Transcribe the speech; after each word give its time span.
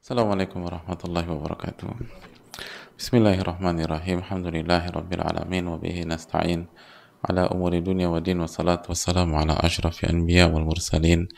Assalamualaikum 0.00 0.64
warahmatullahi 0.64 1.28
wabarakatuh. 1.28 1.92
Bismillahirrahmanirrahim. 2.96 4.24
Alhamdulillahi 4.24 4.96
rabbil 4.96 5.20
alamin 5.20 5.68
wa 5.68 5.76
bihi 5.76 6.08
nasta'in 6.08 6.72
ala 7.20 7.52
umuri 7.52 7.84
dunya 7.84 8.08
wa 8.08 8.16
din 8.16 8.40
wa 8.40 8.48
salatu 8.48 8.96
wassalamu 8.96 9.36
ala 9.36 9.60
ashrafi 9.60 10.08
anbiya 10.08 10.48
wal 10.48 10.64
mursalin 10.64 11.28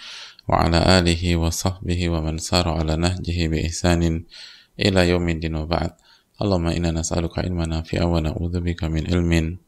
wa 0.46 0.62
ala 0.62 0.78
alihi 0.78 1.34
wa 1.34 1.50
sahbihi 1.50 2.06
wa 2.06 2.22
man 2.22 2.38
sara 2.38 2.78
ala 2.78 2.94
nahjihi 2.94 3.50
bi 3.50 3.66
ihsanin 3.66 4.30
ila 4.78 5.02
yaumin 5.10 5.42
din 5.42 5.58
wa 5.58 5.66
ba'd. 5.66 5.98
Allahumma 6.38 6.70
inna 6.70 6.94
nas'aluka 6.94 7.42
ilman 7.42 7.82
nafi'a 7.82 8.06
wa 8.06 8.22
na'udzubika 8.22 8.86
min 8.86 9.10
ilmin 9.10 9.58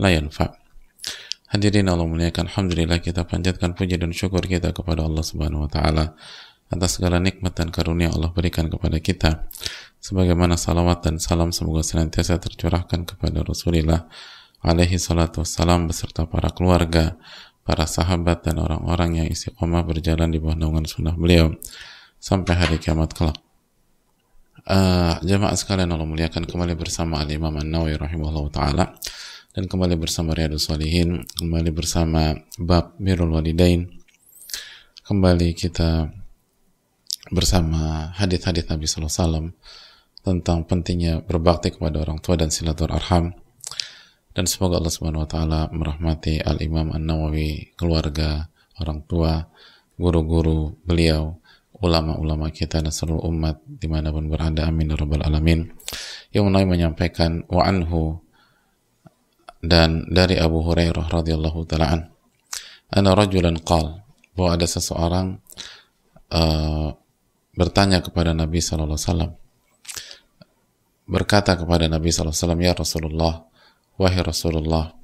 la 0.00 0.08
yanfa'. 0.08 0.56
Hadirin 1.52 1.92
Allah 1.92 2.08
muliakan, 2.08 2.48
Alhamdulillah 2.48 3.00
kita 3.04 3.28
panjatkan 3.28 3.76
puji 3.76 4.00
dan 4.00 4.12
syukur 4.16 4.40
kita 4.40 4.72
kepada 4.72 5.04
Allah 5.04 5.20
Subhanahu 5.20 5.64
wa 5.64 5.70
taala 5.72 6.16
atas 6.68 7.00
segala 7.00 7.16
nikmat 7.18 7.56
dan 7.56 7.72
karunia 7.72 8.12
Allah 8.12 8.32
berikan 8.32 8.68
kepada 8.68 9.00
kita. 9.00 9.48
Sebagaimana 9.98 10.54
salawat 10.54 11.02
dan 11.02 11.16
salam 11.18 11.50
semoga 11.50 11.82
senantiasa 11.82 12.38
tercurahkan 12.38 13.08
kepada 13.08 13.42
Rasulullah 13.42 14.06
alaihi 14.62 15.00
salatu 15.00 15.42
wassalam 15.42 15.90
beserta 15.90 16.28
para 16.28 16.52
keluarga, 16.54 17.18
para 17.66 17.84
sahabat 17.84 18.46
dan 18.46 18.62
orang-orang 18.62 19.24
yang 19.24 19.28
istiqomah 19.28 19.82
berjalan 19.84 20.30
di 20.30 20.38
bawah 20.38 20.54
naungan 20.54 20.86
sunnah 20.86 21.16
beliau 21.18 21.50
sampai 22.22 22.54
hari 22.54 22.76
kiamat 22.78 23.10
kelak. 23.12 23.38
Uh, 24.68 25.16
jemaah 25.24 25.56
sekalian 25.56 25.88
Allah 25.88 26.04
muliakan 26.04 26.44
kembali 26.44 26.76
bersama 26.76 27.24
Al-Imam 27.24 27.56
An-Nawawi 27.56 27.96
rahimahullah 27.96 28.46
ta'ala 28.52 28.84
dan 29.56 29.64
kembali 29.64 29.96
bersama 29.96 30.36
Riyadus 30.36 30.68
Salihin 30.68 31.24
kembali 31.40 31.72
bersama 31.72 32.36
Bab 32.60 32.92
Birul 33.00 33.32
Walidain 33.32 33.88
kembali 35.08 35.56
kita 35.56 36.12
bersama 37.28 38.12
hadis-hadis 38.16 38.68
Nabi 38.68 38.84
Sallallahu 38.88 39.12
Alaihi 39.12 39.24
Wasallam 39.24 39.46
tentang 40.24 40.58
pentingnya 40.68 41.24
berbakti 41.24 41.72
kepada 41.72 42.04
orang 42.04 42.20
tua 42.20 42.36
dan 42.36 42.52
silaturahim. 42.52 43.32
Dan 44.32 44.44
semoga 44.46 44.78
Allah 44.78 44.92
Subhanahu 44.92 45.24
Wa 45.26 45.30
Taala 45.30 45.60
merahmati 45.72 46.38
Al 46.38 46.62
Imam 46.62 46.94
An 46.94 47.08
Nawawi 47.08 47.74
keluarga 47.74 48.46
orang 48.78 49.02
tua 49.08 49.50
guru-guru 49.98 50.78
beliau 50.86 51.42
ulama-ulama 51.78 52.50
kita 52.50 52.82
dan 52.82 52.90
seluruh 52.90 53.26
umat 53.30 53.62
di 53.66 53.86
mana 53.90 54.14
pun 54.14 54.26
berada. 54.30 54.66
Amin 54.66 54.94
ya 54.94 54.96
rabbal 54.98 55.26
alamin. 55.26 55.66
Yang 56.30 56.44
mulai 56.44 56.64
menyampaikan 56.66 57.46
wa 57.50 57.66
anhu 57.66 58.22
dan 59.58 60.06
dari 60.06 60.38
Abu 60.38 60.62
Hurairah 60.62 61.10
radhiyallahu 61.10 61.66
taala 61.66 61.86
an 61.98 62.00
ana 62.94 63.10
rajulan 63.14 63.58
qal 63.58 64.06
bahwa 64.38 64.54
ada 64.54 64.66
seseorang 64.70 65.42
uh, 66.30 66.94
bertanya 67.58 67.98
kepada 67.98 68.30
Nabi 68.30 68.62
wasallam 68.62 69.34
berkata 71.10 71.58
kepada 71.58 71.90
Nabi 71.90 72.14
wasallam 72.14 72.62
ya 72.62 72.78
Rasulullah 72.78 73.42
wahai 73.98 74.22
Rasulullah 74.22 74.94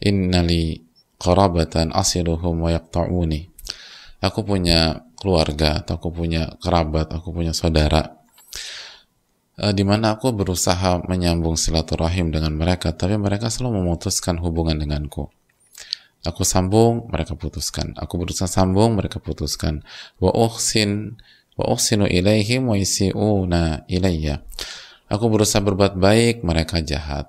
innali 0.00 0.80
qarabatan 1.20 1.92
asiluhum 1.92 2.64
wa 2.64 2.72
yaqta'uni 2.72 3.52
aku 4.24 4.40
punya 4.40 5.04
keluarga 5.20 5.84
atau 5.84 6.00
aku 6.00 6.08
punya 6.08 6.48
kerabat 6.64 7.12
aku 7.12 7.28
punya 7.36 7.52
saudara 7.52 8.18
uh, 9.58 9.72
di 9.74 9.82
mana 9.82 10.16
aku 10.16 10.30
berusaha 10.30 11.02
menyambung 11.04 11.58
silaturahim 11.58 12.30
dengan 12.30 12.54
mereka, 12.54 12.94
tapi 12.94 13.18
mereka 13.18 13.50
selalu 13.50 13.82
memutuskan 13.82 14.38
hubungan 14.38 14.78
denganku. 14.78 15.28
Aku 16.26 16.42
sambung, 16.42 17.06
mereka 17.14 17.38
putuskan. 17.38 17.94
Aku 17.94 18.18
berusaha 18.18 18.50
sambung, 18.50 18.98
mereka 18.98 19.22
putuskan. 19.22 19.86
Wa 20.18 20.34
uhsin 20.34 21.14
wa 21.58 21.74
ilaihim 22.06 22.70
wa 22.70 22.78
yisi'una 22.78 23.82
ilayya. 23.90 24.46
Aku 25.10 25.26
berusaha 25.26 25.58
berbuat 25.58 25.98
baik, 25.98 26.46
mereka 26.46 26.78
jahat. 26.78 27.26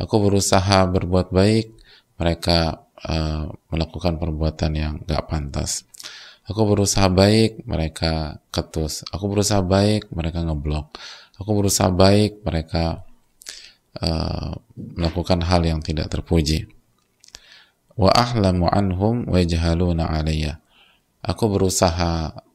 Aku 0.00 0.24
berusaha 0.24 0.88
berbuat 0.88 1.28
baik, 1.28 1.76
mereka 2.16 2.88
uh, 3.04 3.52
melakukan 3.68 4.16
perbuatan 4.16 4.72
yang 4.72 4.94
gak 5.04 5.28
pantas. 5.28 5.84
Aku 6.46 6.64
berusaha 6.64 7.10
baik, 7.10 7.66
mereka 7.68 8.40
ketus. 8.54 9.04
Aku 9.10 9.28
berusaha 9.28 9.60
baik, 9.60 10.08
mereka 10.14 10.46
ngeblok. 10.46 10.96
Aku 11.36 11.50
berusaha 11.52 11.92
baik, 11.92 12.40
mereka 12.46 13.04
uh, 14.00 14.56
melakukan 14.78 15.42
hal 15.44 15.66
yang 15.66 15.82
tidak 15.82 16.08
terpuji. 16.08 16.70
Wa 17.98 18.14
ahlamu 18.14 18.70
anhum 18.70 19.26
wa 19.26 19.36
yajhaluna 19.42 20.06
alayya. 20.06 20.62
Aku 21.26 21.50
berusaha 21.50 22.45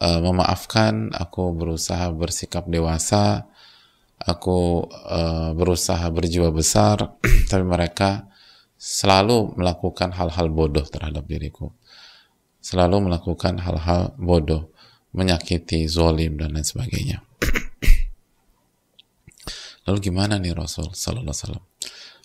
uh, 0.00 0.20
memaafkan, 0.22 1.12
aku 1.12 1.52
berusaha 1.56 2.10
bersikap 2.12 2.68
dewasa, 2.68 3.46
aku 4.18 4.88
uh, 4.90 5.52
berusaha 5.52 6.04
berjiwa 6.10 6.52
besar, 6.52 7.18
tapi 7.50 7.64
mereka 7.64 8.28
selalu 8.76 9.56
melakukan 9.56 10.12
hal-hal 10.12 10.52
bodoh 10.52 10.84
terhadap 10.84 11.24
diriku 11.24 11.72
selalu 12.66 13.06
melakukan 13.06 13.62
hal-hal 13.62 14.18
bodoh, 14.18 14.74
menyakiti, 15.14 15.86
zolim, 15.86 16.34
dan 16.34 16.58
lain 16.58 16.66
sebagainya. 16.66 17.22
Lalu 19.86 19.98
gimana 20.02 20.42
nih 20.42 20.50
Rasul 20.50 20.90
Sallallahu 20.90 21.30
Alaihi 21.30 21.38
Wasallam? 21.46 21.64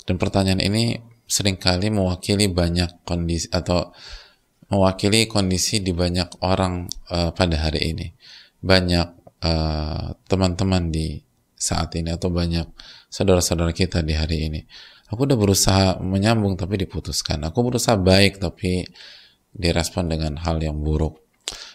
Dan 0.01 0.15
pertanyaan 0.17 0.61
ini 0.65 0.97
sering 1.29 1.61
kali 1.61 1.93
mewakili 1.93 2.49
banyak 2.49 3.05
kondisi 3.05 3.53
atau 3.53 3.93
mewakili 4.71 5.27
kondisi 5.27 5.83
di 5.83 5.91
banyak 5.91 6.39
orang 6.41 6.87
uh, 7.11 7.35
pada 7.35 7.67
hari 7.67 7.91
ini. 7.91 8.07
Banyak 8.63 9.19
teman-teman 10.29 10.83
uh, 10.85 10.91
di 10.93 11.17
saat 11.57 11.97
ini 11.97 12.13
atau 12.13 12.29
banyak 12.29 12.69
saudara-saudara 13.09 13.73
kita 13.73 14.05
di 14.05 14.13
hari 14.13 14.49
ini. 14.49 14.61
Aku 15.11 15.27
udah 15.27 15.35
berusaha 15.35 15.99
menyambung 15.99 16.55
tapi 16.55 16.79
diputuskan. 16.79 17.41
Aku 17.49 17.65
berusaha 17.65 17.97
baik 17.97 18.39
tapi 18.39 18.85
direspon 19.51 20.07
dengan 20.07 20.39
hal 20.39 20.61
yang 20.63 20.79
buruk. 20.79 21.19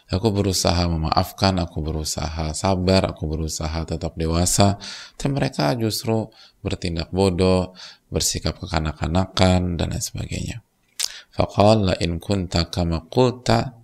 Aku 0.06 0.30
berusaha 0.30 0.86
memaafkan, 0.86 1.58
aku 1.58 1.82
berusaha 1.82 2.54
sabar, 2.54 3.10
aku 3.10 3.26
berusaha 3.26 3.82
tetap 3.82 4.14
dewasa, 4.14 4.78
tapi 5.18 5.34
mereka 5.34 5.74
justru 5.74 6.30
bertindak 6.62 7.10
bodoh, 7.10 7.74
bersikap 8.06 8.54
kekanak-kanakan, 8.62 9.74
dan 9.74 9.90
lain 9.90 9.98
sebagainya. 9.98 10.65
La 11.36 11.92
in 12.00 12.16
kunta 12.16 12.72
kama 12.72 13.12
qulta 13.12 13.76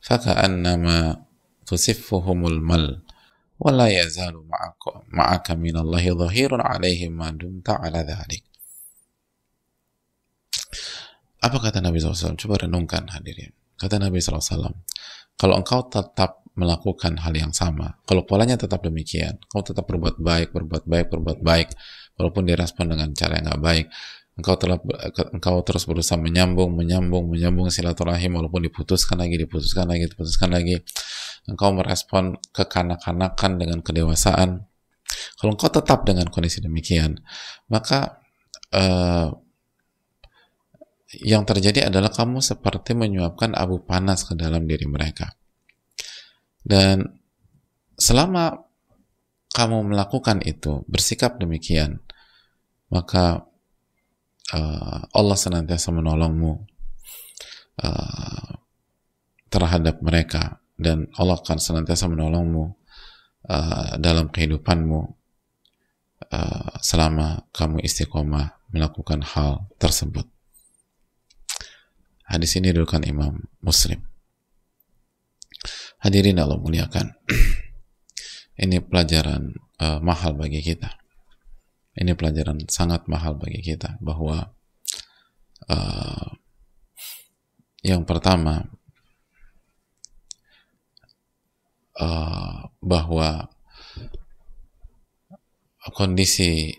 faka'annama 0.00 1.20
tusiffuhumul 1.68 2.60
mal 2.64 3.04
wa 3.60 3.70
la 3.72 3.88
yazalu 3.92 4.40
ma'aka, 4.48 5.04
ma'aka 5.12 5.52
minallahi 5.60 6.12
dhahirun 6.16 6.64
alaihim 6.64 7.20
ma 7.20 7.28
dumta 7.36 7.76
ala 7.76 8.00
dhalik. 8.00 8.44
Apa 11.44 11.56
kata 11.60 11.84
Nabi 11.84 12.00
SAW? 12.00 12.34
Coba 12.34 12.64
renungkan 12.64 13.12
hadirin. 13.12 13.52
Kata 13.76 14.00
Nabi 14.00 14.18
SAW, 14.24 14.72
kalau 15.36 15.54
engkau 15.60 15.84
tetap 15.92 16.48
melakukan 16.56 17.20
hal 17.20 17.36
yang 17.36 17.52
sama, 17.52 18.00
kalau 18.08 18.24
polanya 18.24 18.56
tetap 18.56 18.80
demikian, 18.80 19.36
kau 19.52 19.60
tetap 19.60 19.84
berbuat 19.84 20.16
baik, 20.16 20.56
berbuat 20.56 20.88
baik, 20.88 21.12
berbuat 21.12 21.38
baik, 21.44 21.68
walaupun 22.16 22.48
direspon 22.48 22.96
dengan 22.96 23.12
cara 23.12 23.36
yang 23.36 23.52
nggak 23.52 23.60
baik, 23.62 23.86
engkau 24.36 24.54
telah 24.60 24.76
engkau 25.32 25.64
terus 25.64 25.88
berusaha 25.88 26.20
menyambung, 26.20 26.76
menyambung, 26.76 27.32
menyambung 27.32 27.72
silaturahim, 27.72 28.36
walaupun 28.36 28.68
diputuskan 28.68 29.16
lagi, 29.16 29.40
diputuskan 29.40 29.88
lagi, 29.88 30.12
diputuskan 30.12 30.52
lagi, 30.52 30.76
engkau 31.48 31.72
merespon 31.72 32.36
kekanak-kanakan 32.52 33.50
dengan 33.56 33.80
kedewasaan. 33.80 34.68
Kalau 35.40 35.50
engkau 35.56 35.72
tetap 35.72 36.04
dengan 36.04 36.28
kondisi 36.28 36.60
demikian, 36.60 37.16
maka 37.72 38.20
uh, 38.76 39.32
yang 41.24 41.48
terjadi 41.48 41.88
adalah 41.88 42.12
kamu 42.12 42.44
seperti 42.44 42.92
menyuapkan 42.92 43.56
abu 43.56 43.80
panas 43.80 44.28
ke 44.28 44.36
dalam 44.36 44.68
diri 44.68 44.84
mereka. 44.84 45.32
Dan 46.60 47.08
selama 47.96 48.52
kamu 49.54 49.96
melakukan 49.96 50.44
itu, 50.44 50.84
bersikap 50.84 51.40
demikian, 51.40 52.04
maka 52.92 53.48
uh, 54.54 55.00
Allah 55.10 55.36
senantiasa 55.38 55.90
menolongmu 55.90 56.52
uh, 57.82 58.50
terhadap 59.50 60.02
mereka 60.04 60.60
dan 60.76 61.08
Allah 61.16 61.40
akan 61.40 61.58
senantiasa 61.58 62.06
menolongmu 62.06 62.64
uh, 63.48 63.92
dalam 63.96 64.28
kehidupanmu 64.28 65.00
uh, 66.30 66.74
selama 66.84 67.48
kamu 67.50 67.80
istiqomah 67.82 68.60
melakukan 68.70 69.24
hal 69.24 69.70
tersebut. 69.80 70.28
Hadis 72.26 72.58
ini 72.58 72.74
diriwayatkan 72.74 73.06
Imam 73.06 73.38
Muslim. 73.62 74.02
Hadirin 76.02 76.42
Allah 76.42 76.58
muliakan. 76.58 77.14
ini 78.66 78.82
pelajaran 78.82 79.54
uh, 79.78 80.02
mahal 80.02 80.34
bagi 80.34 80.58
kita. 80.58 81.05
Ini 81.96 82.12
pelajaran 82.12 82.60
sangat 82.68 83.08
mahal 83.08 83.40
bagi 83.40 83.64
kita 83.64 83.96
bahwa 84.04 84.52
uh, 85.72 86.28
yang 87.80 88.04
pertama 88.04 88.68
uh, 91.96 92.68
bahwa 92.84 93.48
kondisi 95.96 96.74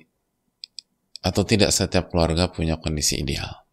atau 1.25 1.43
tidak 1.43 1.73
setiap 1.73 2.13
keluarga 2.13 2.53
punya 2.53 2.77
kondisi 2.77 3.19
ideal. 3.19 3.65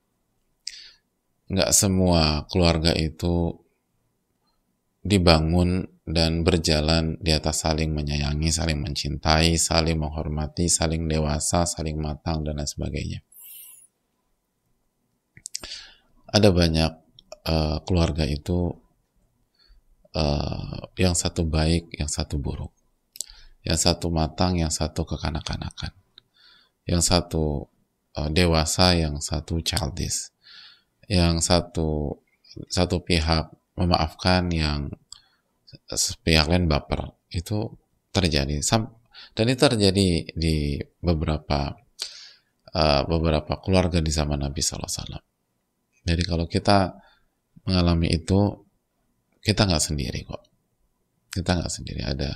Nggak 1.52 1.70
semua 1.76 2.48
keluarga 2.48 2.96
itu 2.96 3.52
dibangun 5.04 5.93
dan 6.04 6.44
berjalan 6.44 7.16
di 7.16 7.32
atas 7.32 7.64
saling 7.64 7.96
menyayangi, 7.96 8.52
saling 8.52 8.76
mencintai, 8.76 9.56
saling 9.56 9.96
menghormati, 9.96 10.68
saling 10.68 11.08
dewasa, 11.08 11.64
saling 11.64 11.96
matang, 11.96 12.44
dan 12.44 12.60
lain 12.60 12.68
sebagainya. 12.68 13.20
Ada 16.28 16.52
banyak 16.52 16.92
uh, 17.48 17.78
keluarga 17.88 18.28
itu 18.28 18.68
uh, 20.12 20.92
yang 21.00 21.16
satu 21.16 21.48
baik, 21.48 21.88
yang 21.96 22.12
satu 22.12 22.36
buruk. 22.36 22.76
Yang 23.64 23.88
satu 23.88 24.12
matang, 24.12 24.60
yang 24.60 24.68
satu 24.68 25.08
kekanak-kanakan. 25.08 25.96
Yang 26.84 27.02
satu 27.08 27.72
uh, 28.12 28.28
dewasa, 28.28 28.92
yang 28.92 29.24
satu 29.24 29.64
childish. 29.64 30.28
Yang 31.08 31.48
satu 31.48 32.20
satu 32.68 33.00
pihak 33.00 33.50
memaafkan 33.74 34.46
yang 34.52 34.92
pihak 36.22 36.46
lain 36.50 36.66
baper 36.66 37.14
itu 37.30 37.70
terjadi 38.14 38.62
dan 39.34 39.44
itu 39.50 39.60
terjadi 39.60 40.08
di 40.34 40.78
beberapa 41.02 41.74
uh, 42.74 43.02
beberapa 43.06 43.58
keluarga 43.62 43.98
di 43.98 44.10
zaman 44.10 44.42
Nabi 44.42 44.60
SAW. 44.60 45.18
Jadi 46.04 46.22
kalau 46.26 46.44
kita 46.44 46.94
mengalami 47.64 48.12
itu 48.12 48.66
kita 49.40 49.64
nggak 49.64 49.82
sendiri 49.82 50.20
kok. 50.26 50.42
Kita 51.32 51.50
nggak 51.56 51.72
sendiri. 51.72 52.00
Ada 52.04 52.30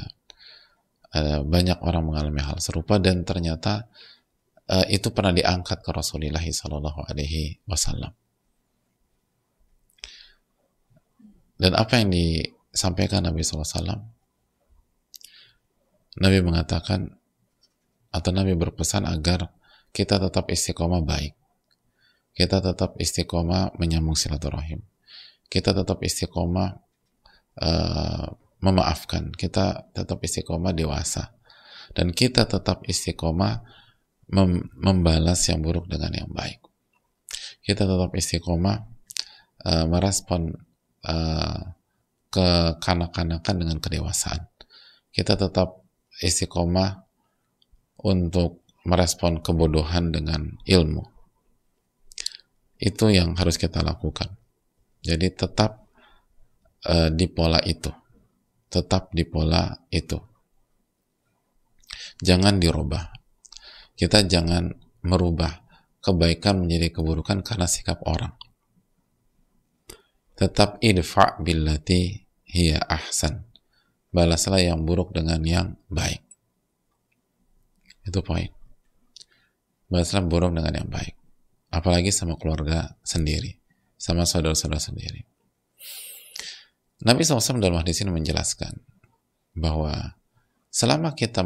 ada 1.09 1.35
banyak 1.41 1.79
orang 1.85 2.05
mengalami 2.05 2.41
hal 2.45 2.59
serupa 2.61 3.01
dan 3.01 3.25
ternyata 3.25 3.89
uh, 4.69 4.87
itu 4.89 5.13
pernah 5.13 5.33
diangkat 5.33 5.85
ke 5.85 5.91
Rasulullah 5.93 6.43
Shallallahu 6.43 7.09
Alaihi 7.09 7.61
Wasallam. 7.69 8.13
Dan 11.59 11.75
apa 11.75 11.99
yang 11.99 12.11
disampaikan 12.73 13.25
Nabi 13.25 13.45
SAW? 13.45 14.17
Nabi 16.19 16.39
mengatakan, 16.43 17.19
atau 18.09 18.31
Nabi 18.33 18.57
berpesan 18.57 19.05
agar 19.05 19.53
kita 19.93 20.17
tetap 20.21 20.49
istiqomah 20.49 21.05
baik. 21.05 21.37
Kita 22.33 22.63
tetap 22.63 22.97
istiqomah 22.97 23.77
menyambung 23.77 24.15
silaturahim. 24.15 24.85
Kita 25.49 25.75
tetap 25.75 25.99
istiqomah 26.01 26.69
uh, 27.59 28.27
memaafkan. 28.63 29.35
Kita 29.35 29.91
tetap 29.91 30.23
istiqomah 30.23 30.73
dewasa. 30.73 31.35
Dan 31.93 32.13
kita 32.13 32.47
tetap 32.47 32.85
istiqomah 32.85 33.65
mem 34.29 34.61
membalas 34.77 35.41
yang 35.49 35.65
buruk 35.65 35.89
dengan 35.89 36.13
yang 36.13 36.31
baik. 36.31 36.61
Kita 37.65 37.89
tetap 37.89 38.13
istiqomah 38.13 38.77
uh, 39.67 39.85
merespon 39.89 40.53
uh, 41.09 41.61
kekanak-kanakan 42.29 43.55
dengan 43.57 43.79
kedewasaan. 43.81 44.49
Kita 45.13 45.35
tetap 45.35 45.83
istiqomah 46.21 47.05
untuk 48.05 48.63
merespon 48.85 49.41
kebodohan 49.43 50.15
dengan 50.15 50.57
ilmu. 50.65 51.05
Itu 52.79 53.11
yang 53.11 53.35
harus 53.35 53.59
kita 53.59 53.83
lakukan. 53.83 54.39
Jadi 55.03 55.35
tetap 55.35 55.89
uh, 56.87 57.11
di 57.11 57.27
pola 57.27 57.59
itu. 57.67 57.91
Tetap 58.69 59.11
di 59.11 59.27
pola 59.27 59.75
itu. 59.91 60.19
Jangan 62.23 62.61
dirubah. 62.63 63.11
Kita 63.99 64.23
jangan 64.23 64.71
merubah 65.03 65.51
kebaikan 65.99 66.63
menjadi 66.63 66.95
keburukan 66.95 67.43
karena 67.43 67.67
sikap 67.67 67.99
orang 68.07 68.39
tetap 70.39 70.79
idfa 70.79 71.43
billati 71.43 72.15
hiya 72.47 72.79
ahsan. 72.87 73.43
Balaslah 74.15 74.63
yang 74.63 74.87
buruk 74.87 75.13
dengan 75.13 75.43
yang 75.43 75.75
baik. 75.91 76.23
Itu 78.07 78.23
poin. 78.25 78.49
Balaslah 79.91 80.25
buruk 80.25 80.55
dengan 80.55 80.73
yang 80.73 80.89
baik. 80.89 81.13
Apalagi 81.75 82.09
sama 82.15 82.39
keluarga 82.41 82.97
sendiri. 83.05 83.59
Sama 83.99 84.25
saudara-saudara 84.25 84.81
sendiri. 84.81 85.27
Nabi 87.03 87.23
SAW 87.23 87.59
dalam 87.63 87.83
hadis 87.83 88.01
ini 88.03 88.11
menjelaskan 88.11 88.75
bahwa 89.55 90.19
selama 90.71 91.15
kita 91.15 91.43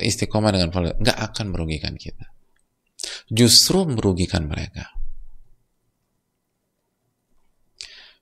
istiqomah 0.00 0.52
dengan 0.52 0.68
nggak 0.72 1.18
akan 1.32 1.46
merugikan 1.52 1.96
kita. 1.96 2.28
Justru 3.28 3.84
merugikan 3.88 4.48
mereka. 4.48 4.95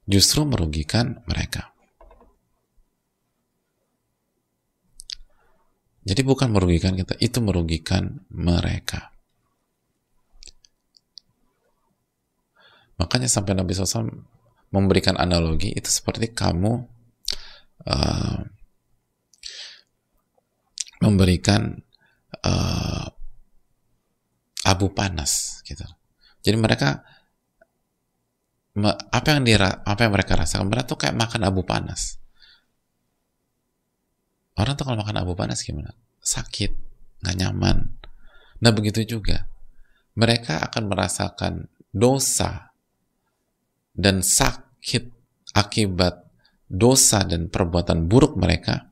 Justru 0.05 0.45
merugikan 0.45 1.25
mereka. 1.25 1.73
Jadi 6.05 6.21
bukan 6.21 6.53
merugikan 6.53 6.93
kita, 6.93 7.17
itu 7.17 7.41
merugikan 7.41 8.21
mereka. 8.29 9.09
Makanya 13.01 13.27
sampai 13.27 13.57
Nabi 13.57 13.73
SAW 13.73 14.13
memberikan 14.69 15.17
analogi 15.17 15.73
itu 15.73 15.89
seperti 15.89 16.31
kamu 16.37 16.85
uh, 17.89 18.39
memberikan 21.01 21.81
uh, 22.45 23.07
abu 24.69 24.93
panas 24.93 25.65
gitu. 25.65 25.85
Jadi 26.45 26.57
mereka 26.61 27.01
apa 28.83 29.27
yang 29.31 29.47
dira, 29.47 29.87
apa 29.87 30.03
yang 30.03 30.13
mereka 30.13 30.35
rasakan? 30.35 30.67
Mereka 30.67 30.91
tuh 30.91 30.99
kayak 30.99 31.15
makan 31.15 31.47
abu 31.47 31.63
panas. 31.63 32.19
Orang 34.59 34.75
tuh 34.75 34.87
kalau 34.87 34.99
makan 34.99 35.23
abu 35.23 35.39
panas 35.39 35.63
gimana? 35.63 35.95
Sakit 36.19 36.75
nggak 37.23 37.37
nyaman. 37.39 37.79
Nah 38.63 38.73
begitu 38.75 39.07
juga. 39.07 39.47
Mereka 40.15 40.71
akan 40.71 40.85
merasakan 40.91 41.67
dosa 41.91 42.71
dan 43.95 44.23
sakit 44.23 45.11
akibat 45.55 46.27
dosa 46.67 47.23
dan 47.23 47.51
perbuatan 47.51 48.07
buruk 48.11 48.39
mereka 48.39 48.91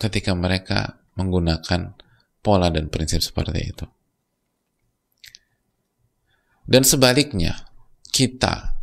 ketika 0.00 0.32
mereka 0.34 1.00
menggunakan 1.14 1.94
pola 2.42 2.68
dan 2.72 2.90
prinsip 2.90 3.22
seperti 3.22 3.60
itu. 3.62 3.86
Dan 6.62 6.86
sebaliknya, 6.86 7.66
kita 8.12 8.78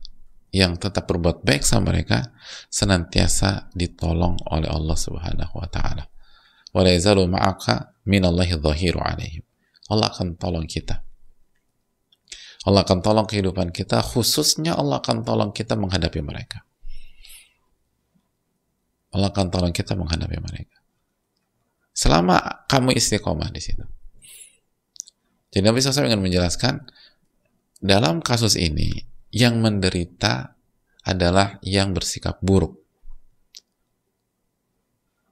yang 0.50 0.82
tetap 0.82 1.06
berbuat 1.06 1.46
baik 1.46 1.62
sama 1.62 1.94
mereka 1.94 2.34
senantiasa 2.74 3.70
ditolong 3.78 4.36
oleh 4.50 4.66
Allah 4.66 4.98
Subhanahu 4.98 5.54
wa 5.54 5.70
taala. 5.70 6.10
Wa 6.74 6.82
la 6.82 6.92
yazalu 6.94 7.30
ma'aka 7.30 8.02
minallahi 8.10 8.58
dhahiru 8.58 8.98
alaihim. 8.98 9.46
Allah 9.90 10.10
akan 10.10 10.38
tolong 10.38 10.66
kita. 10.66 11.06
Allah 12.66 12.84
akan 12.84 13.00
tolong 13.00 13.26
kehidupan 13.30 13.72
kita, 13.72 14.04
khususnya 14.04 14.76
Allah 14.76 15.00
akan 15.00 15.24
tolong 15.24 15.56
kita 15.56 15.80
menghadapi 15.80 16.20
mereka. 16.20 16.66
Allah 19.16 19.32
akan 19.34 19.48
tolong 19.50 19.74
kita 19.74 19.98
menghadapi 19.98 20.38
mereka. 20.38 20.78
Selama 21.96 22.68
kamu 22.70 22.94
istiqomah 23.00 23.50
di 23.50 23.62
situ. 23.64 23.86
Jadi 25.50 25.66
Nabi 25.66 25.82
SAW 25.82 26.06
ingin 26.06 26.22
menjelaskan, 26.22 26.86
dalam 27.80 28.20
kasus 28.20 28.60
ini 28.60 28.92
yang 29.32 29.64
menderita 29.64 30.60
adalah 31.08 31.58
yang 31.64 31.96
bersikap 31.96 32.38
buruk. 32.44 32.76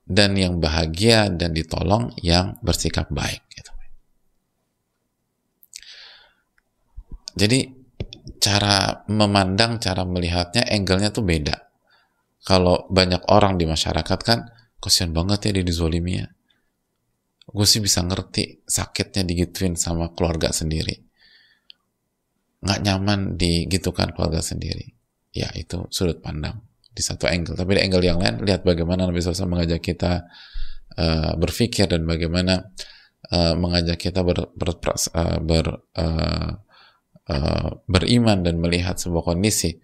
Dan 0.07 0.39
yang 0.39 0.63
bahagia 0.63 1.27
dan 1.27 1.51
ditolong 1.51 2.15
yang 2.23 2.55
bersikap 2.63 3.11
baik 3.11 3.43
gitu. 3.51 3.75
jadi 7.37 7.69
cara 8.41 9.05
memandang 9.13 9.77
cara 9.77 10.01
melihatnya 10.07 10.65
angle-nya 10.65 11.13
tuh 11.13 11.21
beda. 11.21 11.69
Kalau 12.41 12.89
banyak 12.89 13.27
orang 13.29 13.61
di 13.61 13.69
masyarakat 13.69 14.19
kan 14.25 14.47
kasihan 14.81 15.13
banget 15.13 15.51
ya 15.51 15.61
dia 15.61 15.65
dizolimi 15.67 16.23
ya. 16.23 16.27
Gue 17.45 17.67
sih 17.69 17.83
bisa 17.83 17.99
ngerti 17.99 18.63
sakitnya 18.63 19.27
digituin 19.27 19.75
sama 19.75 20.15
keluarga 20.15 20.55
sendiri 20.55 21.06
nggak 22.63 22.79
nyaman 22.83 23.19
digitukan 23.37 24.13
keluarga 24.17 24.41
sendiri 24.41 24.97
ya 25.33 25.49
itu 25.53 25.85
sudut 25.93 26.19
pandang 26.23 26.57
di 26.89 27.01
satu 27.05 27.29
angle 27.29 27.53
tapi 27.53 27.77
di 27.77 27.81
angle 27.85 28.01
yang 28.01 28.17
lain 28.17 28.41
lihat 28.41 28.65
bagaimana 28.65 29.05
Nabi 29.05 29.21
SAW 29.21 29.45
mengajak 29.45 29.85
kita 29.85 30.25
uh, 30.97 31.33
berpikir 31.37 31.85
dan 31.85 32.09
bagaimana 32.09 32.73
uh, 33.29 33.53
mengajak 33.53 34.01
kita 34.01 34.25
ber, 34.25 34.49
ber, 34.57 34.69
uh, 34.73 35.37
ber 35.37 35.65
uh, 35.93 36.51
uh, 37.29 37.69
beriman 37.85 38.41
dan 38.41 38.57
melihat 38.57 38.97
sebuah 38.97 39.33
kondisi 39.33 39.77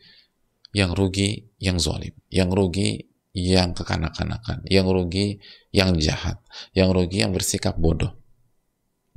yang 0.74 0.98
rugi 0.98 1.54
yang 1.62 1.78
zalim 1.78 2.18
yang 2.34 2.50
rugi 2.50 3.14
yang 3.34 3.74
kekanak-kanakan, 3.74 4.62
yang 4.70 4.86
rugi 4.86 5.42
yang 5.74 5.98
jahat, 5.98 6.38
yang 6.78 6.94
rugi 6.94 7.26
yang 7.26 7.34
bersikap 7.34 7.74
bodoh. 7.74 8.14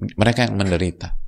Mereka 0.00 0.48
yang 0.48 0.56
menderita. 0.56 1.20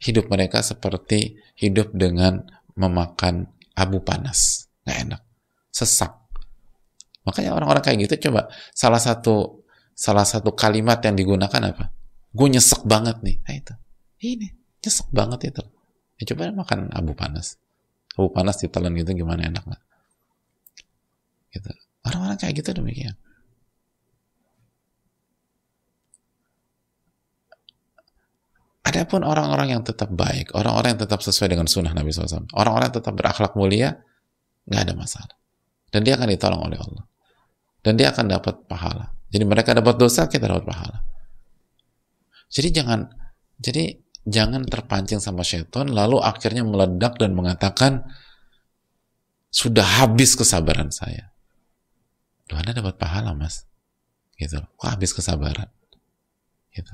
Hidup 0.00 0.32
mereka 0.32 0.64
seperti 0.64 1.36
hidup 1.60 1.92
dengan 1.92 2.40
memakan 2.72 3.52
abu 3.76 4.00
panas. 4.00 4.68
Nggak 4.84 4.98
enak. 5.04 5.22
Sesak. 5.68 6.12
Makanya 7.28 7.52
orang-orang 7.52 7.84
kayak 7.84 8.08
gitu 8.08 8.28
coba 8.30 8.48
salah 8.72 8.98
satu 8.98 9.60
salah 9.92 10.24
satu 10.24 10.56
kalimat 10.56 11.04
yang 11.04 11.14
digunakan 11.14 11.60
apa? 11.60 11.92
Gue 12.32 12.48
nyesek 12.48 12.88
banget 12.88 13.20
nih. 13.20 13.36
Nah 13.44 13.54
itu. 13.54 13.74
Ini 14.24 14.48
nyesek 14.80 15.08
banget 15.12 15.52
itu. 15.52 15.62
Ya 16.16 16.24
coba 16.32 16.52
makan 16.52 16.88
abu 16.96 17.12
panas. 17.12 17.60
Abu 18.16 18.32
panas 18.32 18.56
ditelan 18.58 18.96
gitu 18.96 19.12
gimana 19.12 19.52
enak 19.52 19.64
nggak? 19.68 19.82
Gitu. 21.52 21.70
Orang-orang 22.08 22.40
kayak 22.40 22.64
gitu 22.64 22.72
demikian. 22.72 23.14
Adapun 28.90 29.22
orang-orang 29.22 29.78
yang 29.78 29.82
tetap 29.86 30.10
baik, 30.10 30.50
orang-orang 30.50 30.98
yang 30.98 31.02
tetap 31.06 31.22
sesuai 31.22 31.54
dengan 31.54 31.70
sunnah 31.70 31.94
Nabi 31.94 32.10
SAW, 32.10 32.50
orang-orang 32.50 32.90
yang 32.90 32.98
tetap 32.98 33.14
berakhlak 33.14 33.54
mulia, 33.54 34.02
nggak 34.66 34.82
ada 34.82 34.94
masalah. 34.98 35.36
Dan 35.94 36.02
dia 36.02 36.18
akan 36.18 36.26
ditolong 36.26 36.62
oleh 36.66 36.78
Allah. 36.78 37.04
Dan 37.86 37.94
dia 37.94 38.10
akan 38.10 38.26
dapat 38.26 38.66
pahala. 38.66 39.14
Jadi 39.30 39.44
mereka 39.46 39.70
dapat 39.78 39.94
dosa, 39.94 40.26
kita 40.26 40.50
dapat 40.50 40.66
pahala. 40.66 40.98
Jadi 42.50 42.68
jangan, 42.74 43.06
jadi 43.62 43.94
jangan 44.26 44.66
terpancing 44.66 45.22
sama 45.22 45.46
syaitan, 45.46 45.86
lalu 45.86 46.18
akhirnya 46.18 46.66
meledak 46.66 47.14
dan 47.14 47.30
mengatakan, 47.38 48.10
sudah 49.54 50.02
habis 50.02 50.34
kesabaran 50.34 50.90
saya. 50.90 51.30
Anda 52.50 52.74
dapat 52.74 52.98
pahala, 52.98 53.30
Mas. 53.38 53.70
Gitu. 54.34 54.58
Kok 54.58 54.88
habis 54.90 55.14
kesabaran? 55.14 55.70
Gitu. 56.74 56.90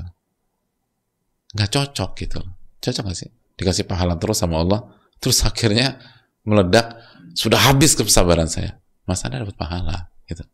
Nggak 1.57 1.71
cocok 1.73 2.11
gitu. 2.21 2.41
Cocok 2.85 3.03
gak 3.09 3.17
sih? 3.17 3.31
Dikasih 3.57 3.89
pahala 3.89 4.21
terus 4.21 4.37
sama 4.37 4.61
Allah, 4.61 4.85
terus 5.17 5.41
akhirnya 5.41 5.97
meledak, 6.45 7.01
sudah 7.33 7.57
habis 7.57 7.97
kesabaran 7.97 8.47
saya. 8.47 8.77
Mas, 9.09 9.25
Anda 9.25 9.41
dapat 9.43 9.57
pahala. 9.57 10.13
Gitu. 10.29 10.45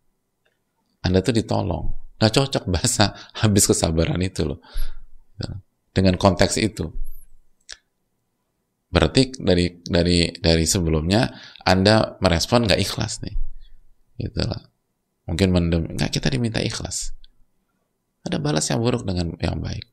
Anda 1.02 1.18
tuh 1.18 1.34
ditolong. 1.34 1.90
Nggak 2.22 2.32
cocok 2.38 2.64
bahasa 2.70 3.10
habis 3.42 3.66
kesabaran 3.66 4.22
itu 4.22 4.46
loh. 4.46 4.62
Gitu. 5.36 5.50
Dengan 5.90 6.14
konteks 6.14 6.62
itu. 6.62 6.86
Berarti 8.92 9.34
dari 9.40 9.82
dari 9.82 10.30
dari 10.38 10.64
sebelumnya 10.68 11.26
Anda 11.66 12.16
merespon 12.22 12.70
nggak 12.70 12.80
ikhlas 12.80 13.26
nih. 13.26 13.34
Gitu 14.22 14.40
lah 14.46 14.72
mungkin 15.26 15.48
mendem 15.54 15.82
nggak 15.94 16.10
kita 16.18 16.28
diminta 16.32 16.58
ikhlas 16.58 17.14
ada 18.26 18.38
balas 18.42 18.66
yang 18.70 18.82
buruk 18.82 19.06
dengan 19.06 19.34
yang 19.38 19.58
baik 19.62 19.86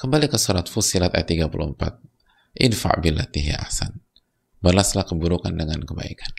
kembali 0.00 0.26
ke 0.26 0.38
surat 0.40 0.66
Fusilat 0.66 1.14
ayat 1.14 1.28
34 1.30 2.58
idfa 2.58 2.90
billatihi 3.00 3.52
ahsan 3.56 4.00
balaslah 4.62 5.06
keburukan 5.06 5.52
dengan 5.52 5.82
kebaikan 5.82 6.32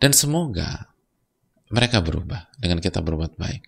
dan 0.00 0.12
semoga 0.16 0.92
mereka 1.70 2.02
berubah 2.02 2.50
dengan 2.58 2.82
kita 2.82 3.04
berbuat 3.04 3.36
baik 3.36 3.62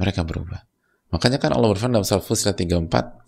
mereka 0.00 0.24
berubah 0.24 0.64
makanya 1.10 1.42
kan 1.42 1.52
Allah 1.52 1.70
berfirman 1.72 2.00
dalam 2.00 2.08
surat 2.08 2.24
Fusilat 2.24 2.56
34 2.58 3.20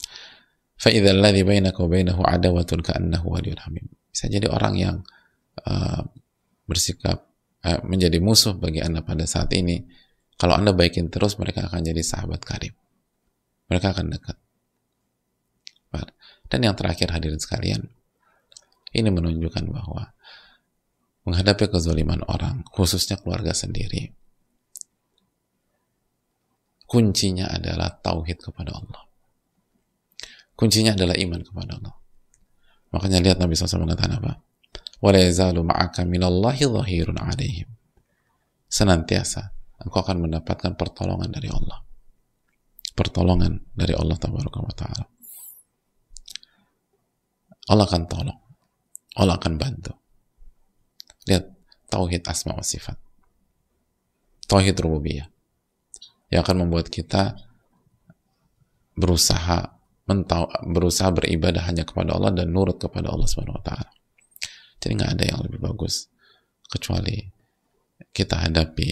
فَإِذَا 0.82 1.10
الَّذِي 1.14 1.46
بَيْنَكَ 1.46 1.78
وَبَيْنَهُ 1.78 2.18
عَدَوَةٌ 2.18 2.70
كَأَنَّهُ 2.82 3.22
وَلِيٌّ 3.22 3.54
حَمِيمٌ 3.54 3.86
bisa 4.10 4.26
jadi 4.26 4.50
orang 4.50 4.74
yang 4.74 4.96
uh, 5.62 6.02
bersikap 6.66 7.22
uh, 7.22 7.25
menjadi 7.83 8.17
musuh 8.23 8.55
bagi 8.55 8.79
anda 8.79 9.03
pada 9.03 9.27
saat 9.27 9.51
ini 9.55 9.83
kalau 10.37 10.55
anda 10.55 10.71
baikin 10.71 11.11
terus 11.11 11.35
mereka 11.41 11.67
akan 11.67 11.83
jadi 11.83 12.01
sahabat 12.01 12.41
karib 12.43 12.73
mereka 13.67 13.91
akan 13.95 14.13
dekat 14.13 14.37
dan 16.47 16.59
yang 16.63 16.75
terakhir 16.79 17.11
hadirin 17.11 17.41
sekalian 17.41 17.91
ini 18.95 19.09
menunjukkan 19.11 19.67
bahwa 19.67 20.15
menghadapi 21.27 21.67
kezaliman 21.67 22.23
orang 22.31 22.63
khususnya 22.71 23.19
keluarga 23.19 23.51
sendiri 23.51 24.15
kuncinya 26.87 27.51
adalah 27.51 27.99
tauhid 27.99 28.39
kepada 28.39 28.71
Allah 28.79 29.07
Kuncinya 30.57 30.97
adalah 30.97 31.13
iman 31.13 31.45
kepada 31.45 31.77
Allah. 31.77 31.95
Makanya 32.89 33.21
lihat 33.21 33.37
Nabi 33.37 33.53
SAW 33.53 33.85
mengatakan 33.85 34.17
apa? 34.17 34.41
wala 35.01 35.19
ma'aka 35.63 36.05
minallahi 36.05 36.63
zahirun 36.65 37.17
alaihim. 37.21 37.69
Senantiasa 38.67 39.53
engkau 39.79 40.01
akan 40.03 40.27
mendapatkan 40.27 40.73
pertolongan 40.75 41.31
dari 41.31 41.47
Allah. 41.47 41.79
Pertolongan 42.97 43.61
dari 43.77 43.93
Allah 43.93 44.17
tabaraka. 44.17 44.57
Allah 47.67 47.85
akan 47.85 48.03
tolong. 48.09 48.39
Allah 49.17 49.35
akan 49.37 49.53
bantu. 49.59 49.93
Lihat 51.29 51.45
tauhid 51.91 52.25
asma 52.25 52.57
wa 52.57 52.65
sifat. 52.65 52.97
Tauhid 54.47 54.79
rububiyah 54.79 55.27
yang 56.31 56.41
akan 56.43 56.67
membuat 56.67 56.87
kita 56.87 57.35
berusaha 58.97 59.77
mentau, 60.07 60.47
berusaha 60.63 61.11
beribadah 61.11 61.67
hanya 61.67 61.83
kepada 61.83 62.15
Allah 62.15 62.31
dan 62.33 62.51
nurut 62.51 62.79
kepada 62.79 63.11
Allah 63.11 63.27
Subhanahu 63.27 63.59
wa 63.59 63.65
taala. 63.65 63.96
Jadi 64.77 64.91
nggak 64.97 65.11
ada 65.17 65.23
yang 65.25 65.39
lebih 65.45 65.59
bagus 65.61 66.07
kecuali 66.67 67.17
kita 68.13 68.37
hadapi 68.45 68.89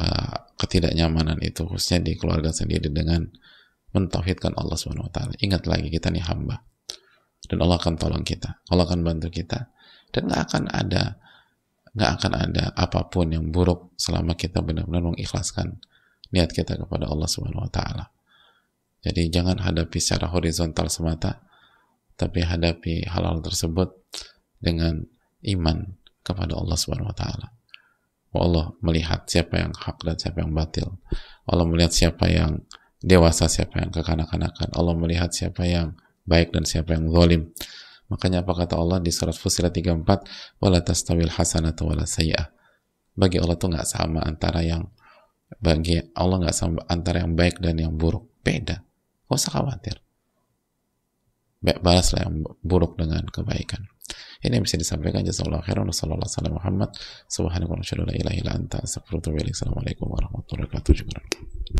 uh, 0.00 0.36
ketidaknyamanan 0.56 1.40
itu 1.44 1.64
khususnya 1.68 2.00
di 2.04 2.16
keluarga 2.16 2.52
sendiri 2.52 2.88
dengan 2.88 3.28
mentauhidkan 3.90 4.54
Allah 4.56 4.76
Subhanahu 4.78 5.10
wa 5.10 5.12
taala. 5.12 5.34
Ingat 5.40 5.66
lagi 5.66 5.88
kita 5.90 6.08
nih 6.12 6.24
hamba. 6.24 6.62
Dan 7.50 7.58
Allah 7.66 7.82
akan 7.82 7.94
tolong 7.98 8.22
kita. 8.22 8.62
Allah 8.70 8.86
akan 8.86 9.00
bantu 9.02 9.28
kita. 9.32 9.72
Dan 10.14 10.30
nggak 10.30 10.42
akan 10.50 10.64
ada 10.70 11.18
nggak 11.90 12.10
akan 12.22 12.32
ada 12.38 12.64
apa 12.78 13.10
pun 13.10 13.34
yang 13.34 13.50
buruk 13.50 13.90
selama 13.98 14.38
kita 14.38 14.62
benar-benar 14.62 15.10
mengikhlaskan 15.10 15.82
niat 16.30 16.54
kita 16.54 16.78
kepada 16.78 17.10
Allah 17.10 17.26
Subhanahu 17.26 17.66
wa 17.66 17.72
taala. 17.72 18.14
Jadi 19.02 19.32
jangan 19.32 19.58
hadapi 19.58 19.98
secara 19.98 20.30
horizontal 20.30 20.86
semata, 20.92 21.42
tapi 22.20 22.44
hadapi 22.44 23.08
hal-hal 23.08 23.40
tersebut 23.40 23.96
dengan 24.60 25.00
iman 25.48 25.96
kepada 26.20 26.52
Allah 26.52 26.76
Subhanahu 26.76 27.08
wa 27.08 27.16
taala. 27.16 27.48
Allah 28.30 28.76
melihat 28.84 29.24
siapa 29.26 29.58
yang 29.58 29.72
hak 29.72 30.04
dan 30.04 30.14
siapa 30.20 30.44
yang 30.44 30.52
batil. 30.52 31.00
Allah 31.48 31.64
melihat 31.66 31.90
siapa 31.90 32.30
yang 32.30 32.62
dewasa, 33.00 33.48
siapa 33.50 33.80
yang 33.82 33.90
kekanak-kanakan. 33.90 34.70
Allah 34.76 34.94
melihat 34.94 35.32
siapa 35.34 35.66
yang 35.66 35.96
baik 36.28 36.54
dan 36.54 36.62
siapa 36.68 36.94
yang 36.94 37.10
zalim. 37.10 37.50
Makanya 38.12 38.46
apa 38.46 38.52
kata 38.54 38.78
Allah 38.78 39.02
di 39.02 39.10
surat 39.10 39.34
Fusilat 39.34 39.74
34, 39.74 40.22
"Wala 40.62 40.78
tastawil 40.84 41.32
hasanatu 41.32 41.90
wala 41.90 42.06
sayyi'ah." 42.06 42.52
Bagi 43.18 43.42
Allah 43.42 43.56
tuh 43.58 43.72
nggak 43.72 43.88
sama 43.88 44.22
antara 44.22 44.62
yang 44.62 44.86
bagi 45.58 45.98
Allah 46.14 46.46
nggak 46.46 46.54
sama 46.54 46.86
antara 46.86 47.26
yang 47.26 47.34
baik 47.34 47.58
dan 47.58 47.82
yang 47.82 47.98
buruk. 47.98 48.30
Beda. 48.46 48.86
Gak 49.26 49.36
usah 49.36 49.58
khawatir. 49.58 49.98
Balaslah 51.60 52.24
yang 52.24 52.40
buruk 52.64 52.96
dengan 52.96 53.28
kebaikan. 53.28 53.84
Ini 54.40 54.56
yang 54.56 54.64
bisa 54.64 54.80
disampaikan. 54.80 55.20
Jazakallahu 55.20 55.60
khairan. 55.60 55.84
Wa 55.84 55.92
sallallahu 55.92 56.24
alaihi 56.24 56.56
Muhammad. 56.56 56.90
Subhanahu 57.28 57.68
wa 57.68 57.76
ta'ala 57.84 57.84
warahmatullahi 60.08 60.66
wabarakatuh. 60.72 61.79